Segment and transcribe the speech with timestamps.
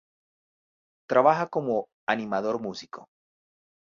[1.07, 3.07] Trabaja como animador músico.